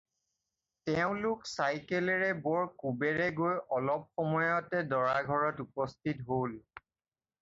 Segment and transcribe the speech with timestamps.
[0.89, 6.61] তেওঁলোক চাইকেলেৰে বৰ কোবেৰে গৈ অলপ সময়তে দৰাঘৰত উপস্থিত হ'ল।